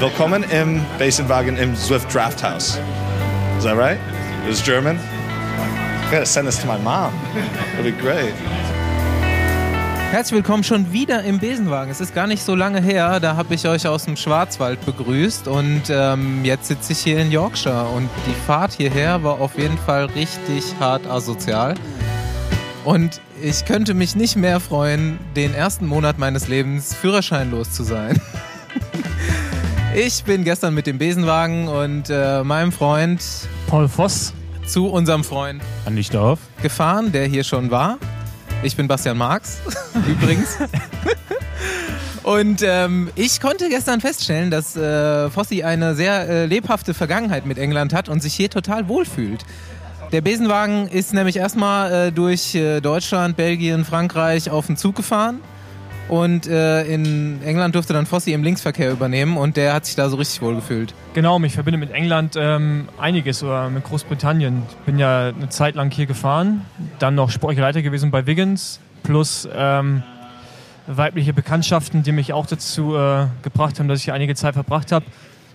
willkommen 0.00 0.44
im 0.44 0.80
Besenwagen 0.98 1.58
im 1.58 1.76
Swift 1.76 2.14
Draft 2.14 2.42
House. 2.42 2.78
Is 3.58 3.64
that 3.64 3.76
right? 3.76 3.98
It 4.48 4.64
German? 4.64 4.96
I 4.96 6.10
gotta 6.10 6.24
send 6.24 6.48
this 6.48 6.58
to 6.58 6.66
my 6.66 6.78
mom. 6.78 7.12
That'd 7.76 7.84
be 7.84 7.92
great. 7.92 8.32
Herzlich 10.10 10.36
willkommen 10.36 10.64
schon 10.64 10.90
wieder 10.90 11.22
im 11.24 11.38
Besenwagen. 11.38 11.90
Es 11.90 12.00
ist 12.00 12.14
gar 12.14 12.26
nicht 12.26 12.42
so 12.42 12.54
lange 12.54 12.80
her, 12.80 13.20
da 13.20 13.36
habe 13.36 13.54
ich 13.54 13.68
euch 13.68 13.86
aus 13.86 14.06
dem 14.06 14.16
Schwarzwald 14.16 14.84
begrüßt 14.86 15.46
und 15.46 15.82
ähm, 15.90 16.46
jetzt 16.46 16.68
sitze 16.68 16.94
ich 16.94 17.00
hier 17.00 17.18
in 17.20 17.30
Yorkshire 17.30 17.84
und 17.94 18.08
die 18.26 18.46
Fahrt 18.46 18.72
hierher 18.72 19.22
war 19.22 19.38
auf 19.38 19.58
jeden 19.58 19.76
Fall 19.76 20.06
richtig 20.06 20.64
hart 20.80 21.06
asozial. 21.06 21.74
Und 22.86 23.20
ich 23.42 23.66
könnte 23.66 23.92
mich 23.92 24.16
nicht 24.16 24.34
mehr 24.34 24.60
freuen, 24.60 25.18
den 25.36 25.54
ersten 25.54 25.86
Monat 25.86 26.18
meines 26.18 26.48
Lebens 26.48 26.94
führerscheinlos 26.94 27.72
zu 27.72 27.82
sein. 27.82 28.18
ich 29.94 30.24
bin 30.24 30.44
gestern 30.44 30.74
mit 30.74 30.86
dem 30.86 30.98
Besenwagen 30.98 31.68
und 31.68 32.10
äh, 32.10 32.44
meinem 32.44 32.72
Freund 32.72 33.22
Paul 33.66 33.88
Voss 33.88 34.32
zu 34.66 34.86
unserem 34.86 35.24
Freund 35.24 35.62
Andi 35.84 36.02
Dorf 36.02 36.38
gefahren, 36.62 37.12
der 37.12 37.26
hier 37.26 37.44
schon 37.44 37.70
war. 37.70 37.98
Ich 38.62 38.76
bin 38.76 38.86
Bastian 38.88 39.18
Marx, 39.18 39.58
übrigens. 40.08 40.58
Und 42.22 42.62
ähm, 42.62 43.10
ich 43.16 43.40
konnte 43.40 43.68
gestern 43.68 44.00
feststellen, 44.00 44.50
dass 44.50 44.76
äh, 44.76 45.30
Fossi 45.30 45.62
eine 45.62 45.94
sehr 45.94 46.28
äh, 46.28 46.46
lebhafte 46.46 46.94
Vergangenheit 46.94 47.46
mit 47.46 47.58
England 47.58 47.94
hat 47.94 48.08
und 48.08 48.22
sich 48.22 48.34
hier 48.34 48.50
total 48.50 48.88
wohlfühlt. 48.88 49.44
Der 50.12 50.20
Besenwagen 50.20 50.86
ist 50.88 51.14
nämlich 51.14 51.36
erstmal 51.36 52.08
äh, 52.08 52.12
durch 52.12 52.54
äh, 52.54 52.80
Deutschland, 52.80 53.36
Belgien, 53.36 53.84
Frankreich 53.84 54.50
auf 54.50 54.66
den 54.66 54.76
Zug 54.76 54.96
gefahren. 54.96 55.40
Und 56.10 56.48
äh, 56.48 56.82
in 56.86 57.40
England 57.44 57.76
durfte 57.76 57.92
dann 57.92 58.04
Fossi 58.04 58.32
im 58.32 58.42
Linksverkehr 58.42 58.90
übernehmen 58.90 59.36
und 59.36 59.56
der 59.56 59.72
hat 59.72 59.86
sich 59.86 59.94
da 59.94 60.08
so 60.08 60.16
richtig 60.16 60.42
wohl 60.42 60.56
gefühlt. 60.56 60.92
Genau, 61.14 61.38
mich 61.38 61.52
verbindet 61.52 61.78
mit 61.78 61.92
England 61.92 62.34
ähm, 62.36 62.88
einiges 62.98 63.44
oder 63.44 63.70
mit 63.70 63.84
Großbritannien. 63.84 64.64
Ich 64.68 64.76
bin 64.78 64.98
ja 64.98 65.28
eine 65.28 65.50
Zeit 65.50 65.76
lang 65.76 65.92
hier 65.92 66.06
gefahren, 66.06 66.62
dann 66.98 67.14
noch 67.14 67.30
sportlicher 67.30 67.62
Leiter 67.62 67.82
gewesen 67.82 68.10
bei 68.10 68.26
Wiggins, 68.26 68.80
plus 69.04 69.48
ähm, 69.54 70.02
weibliche 70.88 71.32
Bekanntschaften, 71.32 72.02
die 72.02 72.10
mich 72.10 72.32
auch 72.32 72.46
dazu 72.46 72.96
äh, 72.96 73.26
gebracht 73.42 73.78
haben, 73.78 73.86
dass 73.86 74.00
ich 74.00 74.06
hier 74.06 74.14
einige 74.14 74.34
Zeit 74.34 74.54
verbracht 74.54 74.90
habe. 74.90 75.06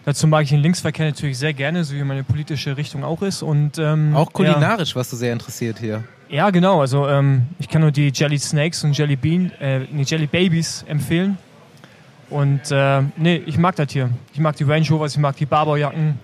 Dazu 0.06 0.26
mag 0.26 0.44
ich 0.44 0.52
den 0.52 0.62
Linksverkehr 0.62 1.08
natürlich 1.08 1.38
sehr 1.38 1.54
gerne, 1.54 1.84
so 1.84 1.96
wie 1.96 2.04
meine 2.06 2.24
politische 2.24 2.78
Richtung 2.78 3.04
auch 3.04 3.22
ist. 3.24 3.42
Und, 3.42 3.78
ähm, 3.78 4.16
auch 4.16 4.32
kulinarisch, 4.32 4.92
ja. 4.92 4.96
was 4.96 5.10
du 5.10 5.18
sehr 5.18 5.34
interessiert 5.34 5.80
hier. 5.80 6.06
Ja, 6.30 6.50
genau. 6.50 6.82
Also 6.82 7.08
ähm, 7.08 7.48
ich 7.60 7.70
kann 7.70 7.82
nur 7.82 7.92
die 7.92 8.12
Jelly 8.14 8.40
Snakes 8.40 8.84
und 8.84 8.98
Jelly 8.98 9.16
Bean, 9.16 9.52
äh, 9.60 9.80
nee, 9.92 10.04
Jelly 10.04 10.28
Babies 10.28 10.84
empfehlen. 10.88 11.38
Und 12.30 12.72
äh, 12.72 13.04
nee, 13.18 13.42
ich 13.46 13.58
mag 13.58 13.76
das 13.76 13.92
hier. 13.92 14.10
Ich 14.34 14.40
mag 14.40 14.56
die 14.56 14.64
Range 14.64 14.88
Rovers, 14.90 15.14
ich 15.14 15.20
mag 15.20 15.36
die 15.38 15.46
Barberjacken. 15.46 16.20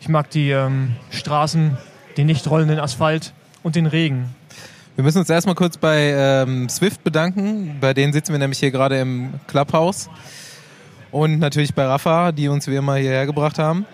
Ich 0.00 0.08
mag 0.08 0.30
die 0.30 0.50
ähm, 0.50 0.96
Straßen, 1.10 1.76
den 2.16 2.26
nicht 2.26 2.48
rollenden 2.48 2.78
Asphalt 2.78 3.32
und 3.62 3.76
den 3.76 3.86
Regen. 3.86 4.34
Wir 4.94 5.04
müssen 5.04 5.18
uns 5.18 5.30
erstmal 5.30 5.54
kurz 5.54 5.76
bei 5.76 6.12
ähm, 6.14 6.68
Swift 6.68 7.02
bedanken. 7.02 7.78
Bei 7.80 7.94
denen 7.94 8.12
sitzen 8.12 8.32
wir 8.32 8.38
nämlich 8.38 8.58
hier 8.58 8.70
gerade 8.70 9.00
im 9.00 9.34
Clubhouse. 9.46 10.10
Und 11.10 11.38
natürlich 11.38 11.74
bei 11.74 11.84
Rafa, 11.84 12.32
die 12.32 12.48
uns 12.48 12.66
wie 12.68 12.76
immer 12.76 12.96
hierher 12.96 13.26
gebracht 13.26 13.58
haben. 13.58 13.86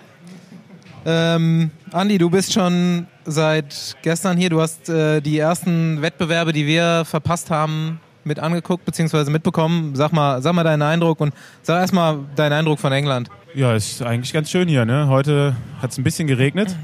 Ähm, 1.05 1.71
Andi, 1.91 2.17
du 2.17 2.29
bist 2.29 2.53
schon 2.53 3.07
seit 3.25 3.95
gestern 4.01 4.37
hier. 4.37 4.49
Du 4.49 4.61
hast 4.61 4.89
äh, 4.89 5.21
die 5.21 5.37
ersten 5.39 6.01
Wettbewerbe, 6.01 6.53
die 6.53 6.65
wir 6.67 7.03
verpasst 7.05 7.49
haben, 7.51 7.99
mit 8.23 8.39
angeguckt 8.39 8.85
bzw. 8.85 9.29
mitbekommen. 9.29 9.95
Sag 9.95 10.11
mal, 10.11 10.41
sag 10.41 10.53
mal 10.53 10.63
deinen 10.63 10.81
Eindruck 10.81 11.21
und 11.21 11.33
sag 11.61 11.79
erstmal 11.79 12.19
deinen 12.35 12.53
Eindruck 12.53 12.79
von 12.79 12.91
England. 12.91 13.29
Ja, 13.53 13.73
ist 13.73 14.01
eigentlich 14.01 14.33
ganz 14.33 14.49
schön 14.49 14.67
hier. 14.67 14.85
Ne? 14.85 15.07
Heute 15.07 15.55
hat 15.81 15.91
es 15.91 15.97
ein 15.97 16.03
bisschen 16.03 16.27
geregnet. 16.27 16.75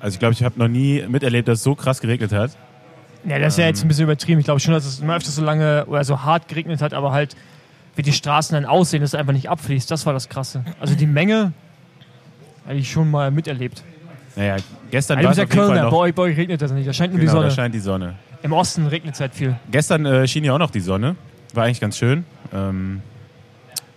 Also 0.00 0.14
ich 0.14 0.18
glaube, 0.18 0.34
ich 0.34 0.42
habe 0.42 0.58
noch 0.58 0.68
nie 0.68 1.04
miterlebt, 1.08 1.48
dass 1.48 1.58
es 1.58 1.64
so 1.64 1.74
krass 1.74 2.00
geregnet 2.00 2.32
hat. 2.32 2.56
Ja, 3.24 3.38
das 3.38 3.54
ist 3.54 3.58
ja 3.58 3.66
jetzt 3.66 3.82
ein 3.82 3.88
bisschen 3.88 4.04
übertrieben. 4.04 4.38
Ich 4.40 4.44
glaube 4.44 4.60
schon, 4.60 4.72
dass 4.72 4.86
es 4.86 5.00
immer 5.00 5.16
öfter 5.16 5.30
so 5.30 5.42
lange 5.42 5.84
oder 5.86 6.04
so 6.04 6.22
hart 6.22 6.48
geregnet 6.48 6.80
hat, 6.80 6.94
aber 6.94 7.12
halt, 7.12 7.34
wie 7.96 8.02
die 8.02 8.12
Straßen 8.12 8.54
dann 8.54 8.66
aussehen, 8.66 9.00
dass 9.00 9.10
es 9.10 9.14
einfach 9.14 9.32
nicht 9.32 9.48
abfließt. 9.48 9.90
Das 9.90 10.06
war 10.06 10.12
das 10.12 10.28
Krasse. 10.28 10.64
Also 10.80 10.94
die 10.94 11.06
Menge 11.06 11.52
habe 12.66 12.76
ich 12.76 12.90
schon 12.90 13.10
mal 13.10 13.30
miterlebt. 13.30 13.82
Naja, 14.34 14.56
gestern 14.90 15.22
war 15.22 15.32
es 15.32 15.38
auf 15.38 15.48
Kölner, 15.48 15.90
bei 15.90 15.96
euch, 15.96 16.14
bei 16.14 16.22
euch 16.24 16.36
regnet 16.36 16.60
das 16.60 16.72
nicht. 16.72 16.86
Da 16.86 16.92
scheint 16.92 17.12
nur 17.12 17.20
genau, 17.20 17.32
die 17.32 17.36
Sonne. 17.36 17.48
Da 17.48 17.54
scheint 17.54 17.74
die 17.74 17.80
Sonne. 17.80 18.14
Im 18.42 18.52
Osten 18.52 18.86
regnet 18.86 19.14
es 19.14 19.20
halt 19.20 19.34
viel. 19.34 19.56
Gestern 19.70 20.04
äh, 20.04 20.28
schien 20.28 20.44
ja 20.44 20.52
auch 20.52 20.58
noch 20.58 20.70
die 20.70 20.80
Sonne. 20.80 21.16
War 21.54 21.64
eigentlich 21.64 21.80
ganz 21.80 21.96
schön. 21.96 22.24
Ähm, 22.52 23.00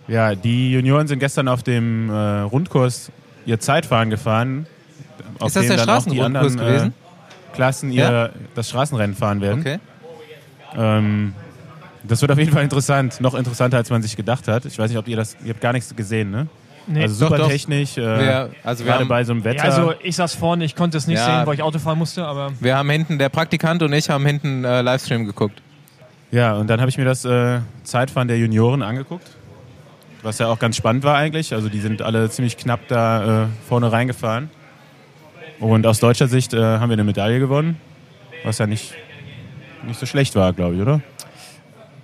ja, 0.08 0.34
die 0.34 0.72
Junioren 0.72 1.06
sind 1.06 1.18
gestern 1.18 1.46
auf 1.46 1.62
dem 1.62 2.08
äh, 2.08 2.40
Rundkurs 2.40 3.12
ihr 3.44 3.60
Zeitfahren 3.60 4.08
gefahren. 4.10 4.66
Ist 5.44 5.56
das 5.56 5.66
der 5.66 5.78
Straßenrundkurs 5.78 6.52
anderen, 6.52 6.56
gewesen? 6.56 6.88
Äh, 6.88 7.54
Klassen 7.54 7.90
ihr 7.92 8.02
Ja? 8.02 8.30
das 8.54 8.68
Straßenrennen 8.70 9.14
fahren 9.14 9.40
werden. 9.40 9.60
Okay. 9.60 9.78
Ähm, 10.76 11.34
das 12.02 12.22
wird 12.22 12.32
auf 12.32 12.38
jeden 12.38 12.52
Fall 12.52 12.62
interessant. 12.62 13.20
Noch 13.20 13.34
interessanter, 13.34 13.76
als 13.76 13.90
man 13.90 14.02
sich 14.02 14.16
gedacht 14.16 14.48
hat. 14.48 14.64
Ich 14.64 14.78
weiß 14.78 14.88
nicht, 14.90 14.98
ob 14.98 15.06
ihr 15.08 15.16
das, 15.16 15.36
ihr 15.44 15.50
habt 15.50 15.60
gar 15.60 15.72
nichts 15.72 15.94
gesehen, 15.94 16.30
ne? 16.30 16.46
Nee. 16.86 17.02
Also 17.02 17.14
super 17.14 17.36
Doch, 17.36 17.44
doch. 17.44 17.50
technisch, 17.52 17.96
äh, 17.98 18.02
Ja, 18.02 18.48
also 18.64 18.80
wir 18.84 18.86
gerade 18.90 19.00
haben- 19.00 19.08
bei 19.08 19.22
so 19.24 19.32
einem 19.32 19.40
Ja, 19.42 19.44
Wetter. 19.44 19.64
also 19.64 19.94
ich 20.02 20.16
saß 20.16 20.34
vorne, 20.34 20.64
ich 20.64 20.74
konnte 20.74 20.96
es 20.98 21.06
nicht 21.06 21.18
Ja. 21.18 21.24
sehen, 21.40 21.46
weil 21.46 21.54
ich 21.54 21.62
Auto 21.62 21.78
fahren 21.78 21.98
musste, 21.98 22.24
aber 22.26 22.52
Wir 22.60 22.76
haben 22.76 22.90
hinten, 22.90 23.18
der 23.18 23.28
Praktikant 23.28 23.82
und 23.82 23.92
ich 23.92 24.08
haben 24.10 24.26
hinten 24.26 24.64
äh, 24.64 24.80
Livestream 24.82 25.24
geguckt. 25.26 25.62
Ja, 26.32 26.54
und 26.54 26.68
dann 26.68 26.80
habe 26.80 26.88
ich 26.90 26.98
mir 26.98 27.04
das 27.04 27.24
äh, 27.24 27.60
Zeitfahren 27.84 28.28
der 28.28 28.38
Junioren 28.38 28.82
angeguckt, 28.82 29.26
was 30.22 30.38
ja 30.38 30.46
auch 30.48 30.58
ganz 30.58 30.76
spannend 30.76 31.04
war 31.04 31.16
eigentlich. 31.16 31.52
Also 31.54 31.68
die 31.68 31.80
sind 31.80 32.02
alle 32.02 32.28
ziemlich 32.30 32.56
knapp 32.56 32.80
da 32.88 33.44
äh, 33.44 33.46
vorne 33.68 33.90
reingefahren. 33.92 34.50
Und 35.60 35.86
aus 35.86 36.00
deutscher 36.00 36.26
Sicht 36.28 36.54
äh, 36.54 36.58
haben 36.62 36.88
wir 36.88 36.94
eine 36.94 37.04
Medaille 37.04 37.38
gewonnen, 37.38 37.76
was 38.44 38.58
ja 38.58 38.66
nicht, 38.66 38.94
nicht 39.86 40.00
so 40.00 40.06
schlecht 40.06 40.34
war, 40.34 40.52
glaube 40.54 40.76
ich, 40.76 40.80
oder? 40.80 41.00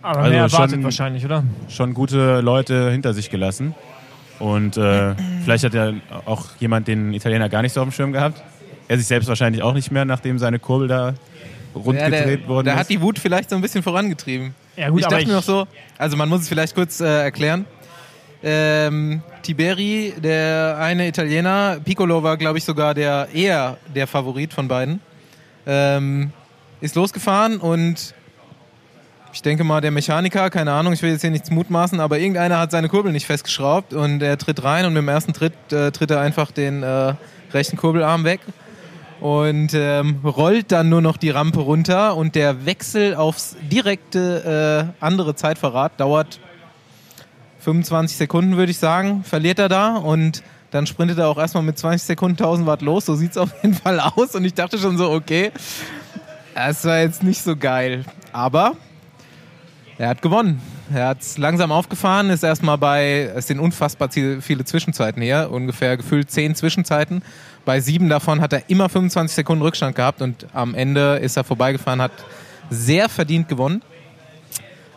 aber 0.02 0.18
Also 0.20 0.30
mehr 0.30 0.40
erwartet 0.42 0.70
schon- 0.72 0.84
wahrscheinlich, 0.84 1.24
oder? 1.24 1.42
Schon 1.68 1.92
gute 1.94 2.40
Leute 2.40 2.90
hinter 2.90 3.12
sich 3.14 3.28
gelassen. 3.30 3.74
Und 4.38 4.76
äh, 4.76 5.14
vielleicht 5.44 5.64
hat 5.64 5.74
ja 5.74 5.92
auch 6.26 6.46
jemand 6.58 6.88
den 6.88 7.14
Italiener 7.14 7.48
gar 7.48 7.62
nicht 7.62 7.72
so 7.72 7.80
auf 7.80 7.88
dem 7.88 7.92
Schirm 7.92 8.12
gehabt. 8.12 8.42
Er 8.88 8.98
sich 8.98 9.06
selbst 9.06 9.28
wahrscheinlich 9.28 9.62
auch 9.62 9.72
nicht 9.74 9.90
mehr, 9.90 10.04
nachdem 10.04 10.38
seine 10.38 10.58
Kurbel 10.58 10.88
da 10.88 11.14
rund 11.74 11.98
Ja, 11.98 12.08
gedreht 12.08 12.42
der, 12.42 12.48
worden 12.48 12.64
der 12.66 12.74
ist. 12.74 12.80
hat 12.80 12.88
die 12.90 13.00
Wut 13.00 13.18
vielleicht 13.18 13.50
so 13.50 13.56
ein 13.56 13.62
bisschen 13.62 13.82
vorangetrieben. 13.82 14.54
Ja 14.76 14.90
gut, 14.90 15.00
ich 15.00 15.06
aber 15.06 15.14
dachte 15.14 15.22
ich, 15.22 15.28
mir 15.28 15.34
noch 15.34 15.42
so, 15.42 15.66
also 15.98 16.16
man 16.16 16.28
muss 16.28 16.42
es 16.42 16.48
vielleicht 16.48 16.74
kurz 16.74 17.00
äh, 17.00 17.22
erklären. 17.24 17.64
Ähm, 18.42 19.22
Tiberi, 19.42 20.12
der 20.22 20.76
eine 20.78 21.08
Italiener, 21.08 21.78
Piccolo 21.82 22.22
war, 22.22 22.36
glaube 22.36 22.58
ich, 22.58 22.64
sogar 22.64 22.94
der 22.94 23.28
eher 23.32 23.78
der 23.94 24.06
Favorit 24.06 24.52
von 24.52 24.68
beiden, 24.68 25.00
ähm, 25.66 26.30
ist 26.80 26.94
losgefahren 26.94 27.56
und 27.56 28.14
ich 29.36 29.42
denke 29.42 29.64
mal, 29.64 29.82
der 29.82 29.90
Mechaniker, 29.90 30.48
keine 30.48 30.72
Ahnung, 30.72 30.94
ich 30.94 31.02
will 31.02 31.10
jetzt 31.10 31.20
hier 31.20 31.30
nichts 31.30 31.50
mutmaßen, 31.50 32.00
aber 32.00 32.18
irgendeiner 32.18 32.58
hat 32.58 32.70
seine 32.70 32.88
Kurbel 32.88 33.12
nicht 33.12 33.26
festgeschraubt 33.26 33.92
und 33.92 34.22
er 34.22 34.38
tritt 34.38 34.64
rein 34.64 34.86
und 34.86 34.94
mit 34.94 35.02
dem 35.02 35.08
ersten 35.08 35.34
Tritt 35.34 35.52
äh, 35.70 35.90
tritt 35.92 36.10
er 36.10 36.20
einfach 36.20 36.52
den 36.52 36.82
äh, 36.82 37.12
rechten 37.52 37.76
Kurbelarm 37.76 38.24
weg 38.24 38.40
und 39.20 39.74
ähm, 39.74 40.20
rollt 40.24 40.72
dann 40.72 40.88
nur 40.88 41.02
noch 41.02 41.18
die 41.18 41.28
Rampe 41.28 41.60
runter 41.60 42.16
und 42.16 42.34
der 42.34 42.64
Wechsel 42.64 43.14
aufs 43.14 43.56
direkte 43.60 44.94
äh, 45.00 45.04
andere 45.04 45.34
Zeitverrat 45.34 46.00
dauert 46.00 46.40
25 47.58 48.16
Sekunden, 48.16 48.56
würde 48.56 48.70
ich 48.70 48.78
sagen, 48.78 49.22
verliert 49.22 49.58
er 49.58 49.68
da 49.68 49.96
und 49.96 50.42
dann 50.70 50.86
sprintet 50.86 51.18
er 51.18 51.28
auch 51.28 51.36
erstmal 51.36 51.62
mit 51.62 51.78
20 51.78 52.06
Sekunden 52.06 52.42
1000 52.42 52.66
Watt 52.66 52.80
los, 52.80 53.04
so 53.04 53.14
sieht 53.14 53.32
es 53.32 53.36
auf 53.36 53.50
jeden 53.62 53.74
Fall 53.74 54.00
aus 54.00 54.34
und 54.34 54.46
ich 54.46 54.54
dachte 54.54 54.78
schon 54.78 54.96
so, 54.96 55.10
okay, 55.10 55.52
das 56.54 56.86
war 56.86 57.00
jetzt 57.00 57.22
nicht 57.22 57.42
so 57.42 57.54
geil, 57.54 58.06
aber 58.32 58.72
er 59.98 60.08
hat 60.08 60.22
gewonnen. 60.22 60.60
Er 60.94 61.08
hat 61.08 61.22
es 61.22 61.38
langsam 61.38 61.72
aufgefahren, 61.72 62.30
ist 62.30 62.42
erstmal 62.42 62.78
bei, 62.78 63.30
es 63.34 63.46
sind 63.48 63.58
unfassbar 63.58 64.08
viele 64.10 64.64
Zwischenzeiten 64.64 65.22
hier, 65.22 65.48
ungefähr 65.50 65.96
gefühlt 65.96 66.30
10 66.30 66.54
Zwischenzeiten. 66.54 67.22
Bei 67.64 67.80
sieben 67.80 68.08
davon 68.08 68.40
hat 68.40 68.52
er 68.52 68.68
immer 68.70 68.88
25 68.88 69.34
Sekunden 69.34 69.62
Rückstand 69.62 69.96
gehabt 69.96 70.22
und 70.22 70.46
am 70.52 70.74
Ende 70.74 71.16
ist 71.16 71.36
er 71.36 71.44
vorbeigefahren, 71.44 72.00
hat 72.00 72.12
sehr 72.70 73.08
verdient 73.08 73.48
gewonnen. 73.48 73.82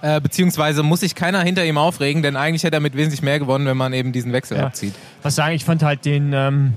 Äh, 0.01 0.21
beziehungsweise 0.21 0.81
muss 0.81 1.01
sich 1.01 1.13
keiner 1.13 1.41
hinter 1.41 1.65
ihm 1.65 1.77
aufregen, 1.77 2.21
denn 2.23 2.37
eigentlich 2.37 2.63
hätte 2.63 2.77
er 2.77 2.79
mit 2.79 2.95
wesentlich 2.95 3.21
mehr 3.21 3.37
gewonnen, 3.39 3.65
wenn 3.65 3.75
man 3.75 3.91
eben 3.93 4.11
diesen 4.13 4.31
Wechsel 4.31 4.57
Ja. 4.57 4.67
abzieht. 4.67 4.93
was 5.23 5.35
sagen, 5.35 5.55
ich 5.55 5.65
fand 5.65 5.83
halt 5.83 6.05
den, 6.05 6.31
ähm, 6.33 6.73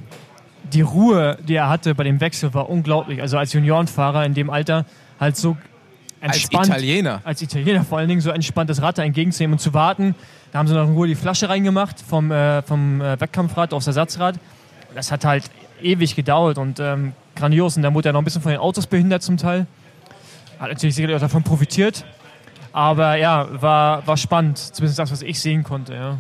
die 0.73 0.81
Ruhe, 0.81 1.39
die 1.47 1.55
er 1.55 1.69
hatte 1.69 1.95
bei 1.95 2.03
dem 2.05 2.21
Wechsel, 2.21 2.53
war 2.55 2.69
unglaublich. 2.69 3.21
Also 3.21 3.39
als 3.39 3.53
Juniorenfahrer 3.53 4.25
in 4.25 4.35
dem 4.35 4.51
Alter 4.51 4.87
halt 5.21 5.37
so 5.37 5.57
entspannt. 6.23 6.71
Als 6.71 6.83
Italiener. 6.83 7.21
als 7.25 7.43
Italiener 7.43 7.85
vor 7.85 7.99
allen 7.99 8.09
Dingen 8.09 8.21
so 8.21 8.31
entspannt 8.31 8.71
das 8.71 8.81
Rad 8.81 8.99
da 8.99 9.03
entgegenzunehmen 9.03 9.55
und 9.55 9.59
zu 9.59 9.75
warten. 9.75 10.15
Da 10.53 10.59
haben 10.59 10.69
sie 10.69 10.75
noch 10.75 10.87
in 10.87 10.95
Ruhe 10.95 11.09
die 11.09 11.15
Flasche 11.15 11.49
reingemacht 11.49 12.01
vom, 12.01 12.31
äh, 12.31 12.63
vom 12.63 13.01
äh, 13.01 13.21
Wettkampfrad 13.21 13.73
aufs 13.73 13.87
Ersatzrad. 13.87 14.37
Das 14.95 15.11
hat 15.11 15.25
halt 15.25 15.45
ewig 15.83 16.15
gedauert 16.15 16.59
und 16.59 16.79
ähm, 16.79 17.13
grandios. 17.35 17.77
Und 17.77 17.83
dann 17.83 17.95
wurde 17.95 18.11
er 18.11 18.13
noch 18.13 18.21
ein 18.21 18.25
bisschen 18.25 18.43
von 18.43 18.53
den 18.53 18.61
Autos 18.61 18.87
behindert 18.87 19.23
zum 19.23 19.37
Teil. 19.37 19.67
Hat 20.59 20.69
natürlich 20.69 20.95
sicherlich 20.95 21.17
auch 21.17 21.21
davon 21.21 21.43
profitiert. 21.43 22.05
Aber 22.73 23.17
ja, 23.17 23.49
war, 23.61 24.07
war 24.07 24.17
spannend. 24.17 24.59
Zumindest 24.59 24.99
das, 24.99 25.11
was 25.11 25.23
ich 25.23 25.41
sehen 25.41 25.65
konnte. 25.65 25.95
Ja. 25.95 26.19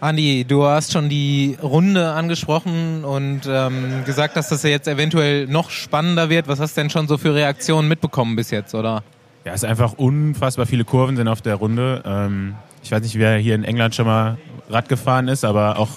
Andi, 0.00 0.44
du 0.44 0.64
hast 0.64 0.92
schon 0.92 1.08
die 1.08 1.56
Runde 1.62 2.12
angesprochen 2.12 3.04
und 3.04 3.42
ähm, 3.46 4.04
gesagt, 4.04 4.36
dass 4.36 4.48
das 4.48 4.62
jetzt 4.62 4.86
eventuell 4.86 5.46
noch 5.46 5.70
spannender 5.70 6.28
wird. 6.28 6.46
Was 6.46 6.60
hast 6.60 6.76
du 6.76 6.82
denn 6.82 6.90
schon 6.90 7.08
so 7.08 7.16
für 7.16 7.34
Reaktionen 7.34 7.88
mitbekommen 7.88 8.36
bis 8.36 8.50
jetzt, 8.50 8.74
oder? 8.74 9.02
Ja, 9.44 9.52
es 9.52 9.62
ist 9.62 9.68
einfach 9.68 9.92
unfassbar 9.94 10.64
viele 10.64 10.84
Kurven 10.84 11.16
sind 11.16 11.28
auf 11.28 11.42
der 11.42 11.56
Runde. 11.56 12.02
Ähm, 12.06 12.54
ich 12.82 12.90
weiß 12.90 13.02
nicht, 13.02 13.18
wer 13.18 13.36
hier 13.36 13.54
in 13.54 13.64
England 13.64 13.94
schon 13.94 14.06
mal 14.06 14.38
Rad 14.70 14.88
gefahren 14.88 15.28
ist, 15.28 15.44
aber 15.44 15.78
auch 15.78 15.90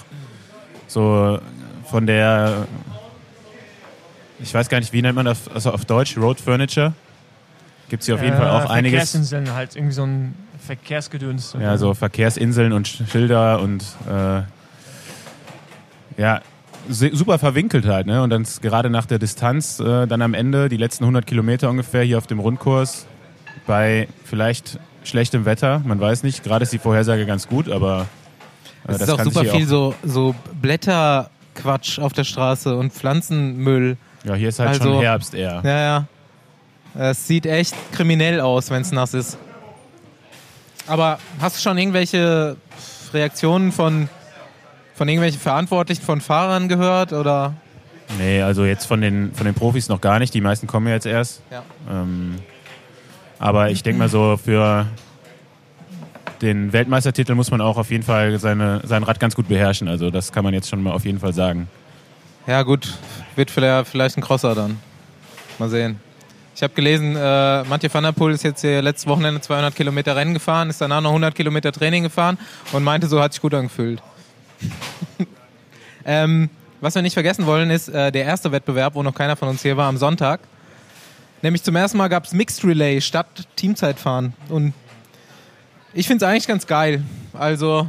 so 0.86 1.38
von 1.84 2.06
der, 2.06 2.66
ich 4.38 4.52
weiß 4.52 4.68
gar 4.68 4.80
nicht, 4.80 4.92
wie 4.92 5.00
nennt 5.00 5.16
man 5.16 5.24
das 5.24 5.48
also 5.48 5.72
auf 5.72 5.86
Deutsch, 5.86 6.16
Road 6.18 6.40
Furniture. 6.40 6.92
Gibt 7.88 8.02
es 8.02 8.06
hier 8.06 8.16
auf 8.16 8.22
jeden 8.22 8.36
Fall 8.36 8.50
auch 8.50 8.68
einiges. 8.68 9.12
Verkehrsinseln 9.12 9.54
halt, 9.54 9.74
irgendwie 9.74 9.94
so 9.94 10.02
ein 10.02 10.34
Verkehrsgedöns. 10.58 11.56
Ja, 11.58 11.78
so 11.78 11.94
Verkehrsinseln 11.94 12.74
und 12.74 12.86
Schilder 12.86 13.60
und 13.60 13.82
äh, 14.06 14.42
ja, 16.20 16.42
super 16.90 17.38
verwinkelt 17.38 17.86
halt. 17.86 18.06
Ne? 18.06 18.22
Und 18.22 18.28
dann 18.28 18.46
gerade 18.60 18.90
nach 18.90 19.06
der 19.06 19.18
Distanz, 19.18 19.80
äh, 19.80 20.06
dann 20.06 20.20
am 20.20 20.34
Ende, 20.34 20.68
die 20.68 20.76
letzten 20.76 21.04
100 21.04 21.26
Kilometer 21.26 21.70
ungefähr 21.70 22.02
hier 22.02 22.18
auf 22.18 22.26
dem 22.26 22.40
Rundkurs, 22.40 23.06
bei 23.68 24.08
vielleicht 24.24 24.80
schlechtem 25.04 25.44
Wetter, 25.44 25.80
man 25.84 26.00
weiß 26.00 26.24
nicht, 26.24 26.42
gerade 26.42 26.64
ist 26.64 26.72
die 26.72 26.78
Vorhersage 26.80 27.24
ganz 27.26 27.46
gut, 27.46 27.70
aber 27.70 28.06
äh, 28.88 28.92
Es 28.94 29.02
ist 29.02 29.10
auch 29.10 29.22
super 29.22 29.44
viel 29.44 29.66
so, 29.66 29.94
so 30.02 30.34
Blätterquatsch 30.60 32.00
auf 32.00 32.12
der 32.12 32.24
Straße 32.24 32.74
und 32.76 32.92
Pflanzenmüll. 32.92 33.96
Ja, 34.24 34.34
hier 34.34 34.48
ist 34.48 34.58
halt 34.58 34.70
Also- 34.70 34.84
schon 34.94 35.00
Herbst 35.00 35.34
eher. 35.34 35.60
Ja, 35.64 35.78
ja. 35.80 36.04
Es 36.94 37.26
sieht 37.28 37.46
echt 37.46 37.74
kriminell 37.92 38.40
aus, 38.40 38.70
wenn 38.70 38.82
es 38.82 38.90
nass 38.90 39.14
ist. 39.14 39.38
Aber 40.86 41.18
hast 41.40 41.56
du 41.56 41.60
schon 41.60 41.78
irgendwelche 41.78 42.56
Reaktionen 43.12 43.70
von, 43.72 44.08
von 44.94 45.08
irgendwelchen 45.08 45.40
Verantwortlichen 45.40 46.02
von 46.02 46.20
Fahrern 46.20 46.68
gehört? 46.68 47.12
Oder? 47.12 47.54
Nee, 48.18 48.40
also 48.42 48.64
jetzt 48.64 48.86
von 48.86 49.00
den, 49.02 49.32
von 49.34 49.44
den 49.44 49.54
Profis 49.54 49.88
noch 49.88 50.00
gar 50.00 50.18
nicht. 50.18 50.32
Die 50.32 50.40
meisten 50.40 50.66
kommen 50.66 50.86
ja 50.88 50.94
jetzt 50.94 51.06
erst. 51.06 51.42
Ja. 51.50 51.62
Ähm, 51.90 52.36
aber 53.38 53.70
ich 53.70 53.82
denke 53.82 53.98
mal 53.98 54.08
so, 54.08 54.36
für 54.36 54.86
den 56.42 56.72
Weltmeistertitel 56.72 57.34
muss 57.34 57.50
man 57.50 57.60
auch 57.60 57.76
auf 57.76 57.90
jeden 57.90 58.04
Fall 58.04 58.38
seine, 58.38 58.80
sein 58.84 59.02
Rad 59.02 59.20
ganz 59.20 59.34
gut 59.34 59.48
beherrschen. 59.48 59.88
Also 59.88 60.10
das 60.10 60.32
kann 60.32 60.44
man 60.44 60.54
jetzt 60.54 60.68
schon 60.68 60.82
mal 60.82 60.92
auf 60.92 61.04
jeden 61.04 61.20
Fall 61.20 61.32
sagen. 61.32 61.68
Ja, 62.46 62.62
gut. 62.62 62.94
Wird 63.36 63.50
vielleicht, 63.50 64.16
ein 64.16 64.20
Crosser 64.20 64.54
dann. 64.54 64.78
Mal 65.58 65.68
sehen. 65.68 66.00
Ich 66.54 66.62
habe 66.62 66.74
gelesen, 66.74 67.14
äh, 67.14 67.62
Mathieu 67.64 67.88
van 67.92 68.02
der 68.02 68.12
Poel 68.12 68.32
ist 68.32 68.42
jetzt 68.42 68.62
hier 68.62 68.82
letztes 68.82 69.06
Wochenende 69.06 69.40
200 69.40 69.76
Kilometer 69.76 70.16
Rennen 70.16 70.34
gefahren, 70.34 70.70
ist 70.70 70.80
danach 70.80 71.00
noch 71.00 71.10
100 71.10 71.34
Kilometer 71.34 71.70
Training 71.70 72.02
gefahren 72.02 72.36
und 72.72 72.82
meinte, 72.82 73.06
so 73.06 73.20
hat 73.20 73.32
sich 73.32 73.40
gut 73.40 73.54
angefühlt. 73.54 74.02
ähm, 76.04 76.50
was 76.80 76.96
wir 76.96 77.02
nicht 77.02 77.14
vergessen 77.14 77.46
wollen, 77.46 77.70
ist 77.70 77.88
äh, 77.88 78.10
der 78.10 78.24
erste 78.24 78.50
Wettbewerb, 78.50 78.96
wo 78.96 79.04
noch 79.04 79.14
keiner 79.14 79.36
von 79.36 79.48
uns 79.48 79.62
hier 79.62 79.76
war, 79.76 79.88
am 79.88 79.98
Sonntag. 79.98 80.40
Nämlich 81.42 81.62
zum 81.62 81.76
ersten 81.76 81.98
Mal 81.98 82.08
gab 82.08 82.24
es 82.24 82.32
Mixed 82.32 82.64
Relay 82.64 83.00
statt 83.00 83.26
Teamzeitfahren. 83.56 84.32
Und 84.48 84.72
ich 85.94 86.06
finde 86.06 86.24
es 86.24 86.30
eigentlich 86.30 86.46
ganz 86.48 86.66
geil. 86.66 87.02
Also, 87.32 87.88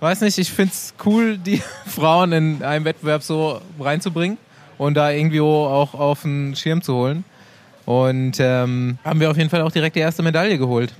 weiß 0.00 0.22
nicht, 0.22 0.38
ich 0.38 0.50
finde 0.50 0.72
es 0.72 0.94
cool, 1.04 1.36
die 1.44 1.62
Frauen 1.86 2.32
in 2.32 2.62
einem 2.62 2.84
Wettbewerb 2.84 3.22
so 3.22 3.60
reinzubringen 3.78 4.38
und 4.78 4.94
da 4.94 5.10
irgendwie 5.10 5.40
auch 5.40 5.94
auf 5.94 6.22
den 6.22 6.56
Schirm 6.56 6.82
zu 6.82 6.94
holen. 6.94 7.24
Und 7.84 8.40
ähm, 8.40 8.98
haben 9.04 9.20
wir 9.20 9.30
auf 9.30 9.36
jeden 9.36 9.50
Fall 9.50 9.62
auch 9.62 9.70
direkt 9.70 9.94
die 9.96 10.00
erste 10.00 10.22
Medaille 10.22 10.58
geholt. 10.58 10.92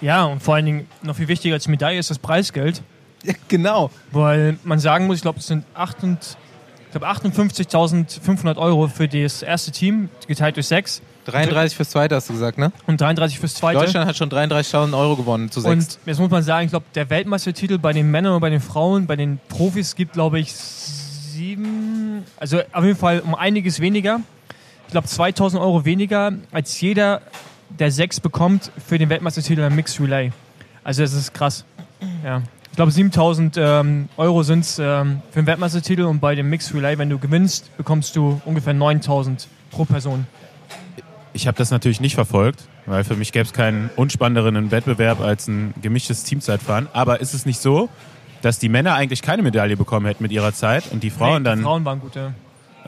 Ja, 0.00 0.24
und 0.24 0.42
vor 0.42 0.54
allen 0.54 0.66
Dingen 0.66 0.88
noch 1.02 1.16
viel 1.16 1.28
wichtiger 1.28 1.54
als 1.54 1.66
Medaille 1.68 1.98
ist 1.98 2.10
das 2.10 2.18
Preisgeld. 2.18 2.82
Ja, 3.24 3.34
genau. 3.48 3.90
Weil 4.12 4.56
man 4.62 4.78
sagen 4.78 5.06
muss, 5.06 5.16
ich 5.16 5.22
glaube, 5.22 5.38
es 5.38 5.46
sind 5.46 5.64
8 5.74 6.02
und- 6.04 6.36
ich 6.92 7.00
glaube 7.00 7.08
58.500 7.08 8.56
Euro 8.58 8.86
für 8.88 9.08
das 9.08 9.42
erste 9.42 9.70
Team, 9.70 10.10
geteilt 10.28 10.56
durch 10.56 10.66
sechs 10.66 11.00
33 11.24 11.76
fürs 11.76 11.90
Zweite 11.90 12.16
hast 12.16 12.28
du 12.28 12.34
gesagt, 12.34 12.58
ne? 12.58 12.70
und 12.86 13.00
33 13.00 13.38
fürs 13.38 13.54
zweite. 13.54 13.78
Deutschland 13.78 14.06
hat 14.06 14.16
schon 14.16 14.28
33.000 14.28 14.96
Euro 14.98 15.16
gewonnen 15.16 15.50
zu 15.50 15.60
sechs. 15.60 15.72
Und 15.72 15.98
jetzt 16.04 16.18
muss 16.18 16.30
man 16.30 16.42
sagen, 16.42 16.66
ich 16.66 16.70
glaube, 16.70 16.84
der 16.94 17.08
Weltmeistertitel 17.08 17.78
bei 17.78 17.92
den 17.92 18.10
Männern 18.10 18.34
und 18.34 18.40
bei 18.40 18.50
den 18.50 18.60
Frauen, 18.60 19.06
bei 19.06 19.16
den 19.16 19.40
Profis 19.48 19.94
gibt, 19.94 20.14
glaube 20.14 20.40
ich, 20.40 20.52
sieben, 20.52 22.24
also 22.36 22.60
auf 22.72 22.84
jeden 22.84 22.98
Fall 22.98 23.20
um 23.20 23.34
einiges 23.34 23.80
weniger. 23.80 24.20
Ich 24.86 24.92
glaube, 24.92 25.06
2000 25.06 25.62
Euro 25.62 25.84
weniger, 25.84 26.32
als 26.50 26.78
jeder 26.80 27.22
der 27.70 27.90
sechs 27.90 28.20
bekommt 28.20 28.70
für 28.86 28.98
den 28.98 29.08
Weltmeistertitel 29.08 29.62
im 29.62 29.74
Mixed 29.74 29.98
Relay. 29.98 30.32
Also 30.84 31.02
das 31.02 31.14
ist 31.14 31.32
krass. 31.32 31.64
Ja. 32.22 32.42
Ich 32.72 32.76
glaube, 32.76 32.90
7000 32.90 33.56
ähm, 33.58 34.08
Euro 34.16 34.42
sind 34.42 34.60
es 34.60 34.78
ähm, 34.78 35.20
für 35.30 35.40
den 35.42 35.46
Weltmeistertitel 35.46 36.04
und 36.04 36.20
bei 36.20 36.34
dem 36.34 36.48
Mixed 36.48 36.74
Relay, 36.74 36.96
wenn 36.96 37.10
du 37.10 37.18
gewinnst, 37.18 37.76
bekommst 37.76 38.16
du 38.16 38.40
ungefähr 38.46 38.72
9000 38.72 39.46
pro 39.70 39.84
Person. 39.84 40.26
Ich 41.34 41.46
habe 41.46 41.58
das 41.58 41.70
natürlich 41.70 42.00
nicht 42.00 42.14
verfolgt, 42.14 42.64
weil 42.86 43.04
für 43.04 43.14
mich 43.14 43.30
gäbe 43.30 43.44
es 43.44 43.52
keinen 43.52 43.90
unspannenderen 43.96 44.70
Wettbewerb 44.70 45.20
als 45.20 45.48
ein 45.48 45.74
gemischtes 45.82 46.24
Teamzeitfahren. 46.24 46.88
Aber 46.94 47.20
ist 47.20 47.34
es 47.34 47.44
nicht 47.44 47.60
so, 47.60 47.90
dass 48.40 48.58
die 48.58 48.70
Männer 48.70 48.94
eigentlich 48.94 49.20
keine 49.20 49.42
Medaille 49.42 49.76
bekommen 49.76 50.06
hätten 50.06 50.22
mit 50.22 50.32
ihrer 50.32 50.54
Zeit 50.54 50.84
und 50.92 51.02
die 51.02 51.10
Frauen 51.10 51.30
Nee, 51.30 51.38
die 51.40 51.44
dann 51.44 51.60
Frauen 51.60 51.84
waren 51.84 52.00
gut, 52.00 52.14
ja. 52.14 52.32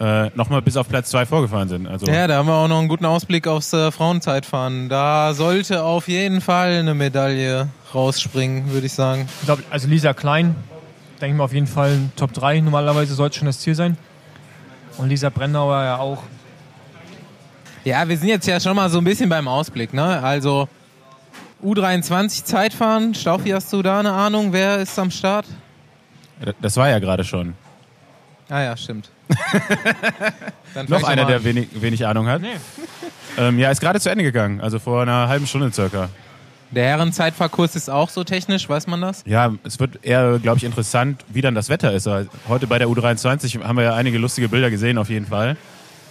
Äh, 0.00 0.30
nochmal 0.34 0.62
bis 0.62 0.76
auf 0.76 0.88
Platz 0.88 1.10
zwei 1.10 1.26
vorgefahren 1.26 1.68
sind? 1.68 1.86
Also 1.86 2.06
Ja, 2.06 2.26
da 2.26 2.36
haben 2.36 2.46
wir 2.46 2.54
auch 2.54 2.68
noch 2.68 2.78
einen 2.78 2.88
guten 2.88 3.04
Ausblick 3.04 3.46
aufs 3.46 3.72
äh, 3.72 3.90
Frauenzeitfahren. 3.90 4.88
Da 4.88 5.34
sollte 5.34 5.82
auf 5.82 6.08
jeden 6.08 6.40
Fall 6.40 6.78
eine 6.78 6.94
Medaille 6.94 7.68
rausspringen, 7.94 8.70
würde 8.72 8.86
ich 8.86 8.92
sagen. 8.92 9.28
Ich 9.40 9.46
glaube, 9.46 9.62
also 9.70 9.88
Lisa 9.88 10.12
Klein, 10.12 10.56
denke 11.20 11.34
ich 11.34 11.38
mal 11.38 11.44
auf 11.44 11.52
jeden 11.52 11.66
Fall 11.66 11.90
ein 11.90 12.12
Top 12.16 12.32
3. 12.32 12.60
Normalerweise 12.60 13.14
sollte 13.14 13.38
schon 13.38 13.46
das 13.46 13.60
Ziel 13.60 13.74
sein. 13.74 13.96
Und 14.98 15.08
Lisa 15.08 15.30
Brennauer 15.30 15.82
ja 15.82 15.98
auch. 15.98 16.22
Ja, 17.84 18.08
wir 18.08 18.16
sind 18.16 18.28
jetzt 18.28 18.46
ja 18.46 18.58
schon 18.60 18.74
mal 18.74 18.88
so 18.88 18.98
ein 18.98 19.04
bisschen 19.04 19.28
beim 19.28 19.46
Ausblick, 19.46 19.92
ne? 19.92 20.22
Also 20.22 20.68
U23 21.62 22.44
Zeitfahren, 22.44 23.14
Staufi, 23.14 23.50
hast 23.50 23.72
du 23.72 23.82
da 23.82 24.00
eine 24.00 24.12
Ahnung, 24.12 24.52
wer 24.52 24.78
ist 24.78 24.98
am 24.98 25.10
Start? 25.10 25.46
das 26.60 26.76
war 26.76 26.90
ja 26.90 26.98
gerade 26.98 27.24
schon. 27.24 27.54
Ah 28.50 28.60
ja, 28.60 28.76
stimmt. 28.76 29.10
Noch 30.88 31.04
einer, 31.04 31.24
der 31.24 31.44
wenig, 31.44 31.68
wenig 31.74 32.06
Ahnung 32.06 32.26
hat. 32.26 32.42
Nee. 32.42 32.48
Ähm, 33.36 33.58
ja, 33.58 33.68
ist 33.72 33.80
gerade 33.80 33.98
zu 33.98 34.08
Ende 34.08 34.22
gegangen. 34.22 34.60
Also 34.60 34.78
vor 34.78 35.02
einer 35.02 35.26
halben 35.26 35.48
Stunde 35.48 35.72
circa. 35.72 36.08
Der 36.70 36.84
Herrenzeitfahrkurs 36.84 37.76
ist 37.76 37.90
auch 37.90 38.08
so 38.08 38.24
technisch, 38.24 38.68
weiß 38.68 38.86
man 38.86 39.00
das? 39.00 39.22
Ja, 39.26 39.52
es 39.64 39.78
wird 39.80 40.04
eher, 40.04 40.38
glaube 40.40 40.58
ich, 40.58 40.64
interessant, 40.64 41.24
wie 41.28 41.40
dann 41.40 41.54
das 41.54 41.68
Wetter 41.68 41.92
ist. 41.92 42.06
Also 42.06 42.30
Heute 42.48 42.66
bei 42.66 42.78
der 42.78 42.88
U23 42.88 43.62
haben 43.62 43.76
wir 43.76 43.84
ja 43.84 43.94
einige 43.94 44.18
lustige 44.18 44.48
Bilder 44.48 44.70
gesehen, 44.70 44.98
auf 44.98 45.08
jeden 45.08 45.26
Fall. 45.26 45.56